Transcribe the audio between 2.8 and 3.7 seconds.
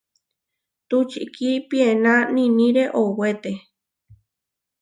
owéte.